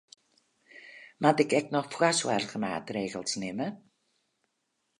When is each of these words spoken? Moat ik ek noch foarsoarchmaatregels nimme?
Moat 1.21 1.41
ik 1.43 1.51
ek 1.59 1.67
noch 1.75 1.91
foarsoarchmaatregels 1.95 3.33
nimme? 3.43 3.67